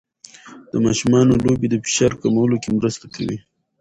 [0.71, 3.37] د ماشومانو لوبې د فشار کمولو کې مرسته کوي.